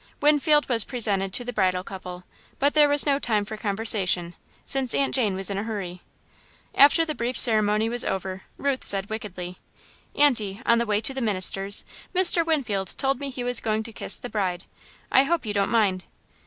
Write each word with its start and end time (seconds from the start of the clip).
Winfield 0.19 0.67
was 0.67 0.83
presented 0.83 1.31
to 1.31 1.45
the 1.45 1.53
bridal 1.53 1.83
couple, 1.83 2.23
but 2.57 2.73
there 2.73 2.89
was 2.89 3.05
no 3.05 3.19
time 3.19 3.45
for 3.45 3.55
conversation, 3.55 4.33
since 4.65 4.95
Aunt 4.95 5.13
Jane 5.13 5.35
was 5.35 5.51
in 5.51 5.59
a 5.59 5.63
hurry. 5.63 6.01
After 6.73 7.05
the 7.05 7.13
brief 7.13 7.37
ceremony 7.37 7.87
was 7.87 8.03
over, 8.03 8.41
Ruth 8.57 8.83
said 8.83 9.11
wickedly: 9.11 9.59
"Aunty, 10.15 10.59
on 10.65 10.79
the 10.79 10.87
way 10.87 11.01
to 11.01 11.13
the 11.13 11.21
minister's, 11.21 11.85
Mr. 12.15 12.43
Winfield 12.43 12.97
told 12.97 13.19
me 13.19 13.29
he 13.29 13.43
was 13.43 13.59
going 13.59 13.83
to 13.83 13.93
kiss 13.93 14.17
the 14.17 14.27
bride. 14.27 14.63
I 15.11 15.25
hope 15.25 15.45
you 15.45 15.53
don't 15.53 15.69
mind?" 15.69 16.05